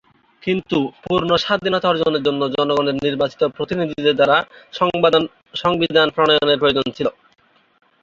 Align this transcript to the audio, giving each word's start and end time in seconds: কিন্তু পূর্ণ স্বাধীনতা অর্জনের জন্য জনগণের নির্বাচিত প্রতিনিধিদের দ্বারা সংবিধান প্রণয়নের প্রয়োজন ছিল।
কিন্তু 0.43 0.77
পূর্ণ 1.03 1.29
স্বাধীনতা 1.37 1.87
অর্জনের 1.89 2.23
জন্য 2.23 2.41
জনগণের 2.55 2.95
নির্বাচিত 3.05 3.41
প্রতিনিধিদের 3.55 4.15
দ্বারা 4.15 4.37
সংবিধান 5.63 6.07
প্রণয়নের 6.15 6.61
প্রয়োজন 6.61 6.87
ছিল। 6.97 7.07